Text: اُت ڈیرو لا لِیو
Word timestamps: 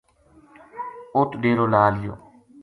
اُت 1.17 1.29
ڈیرو 1.41 1.65
لا 1.73 1.83
لِیو 1.95 2.13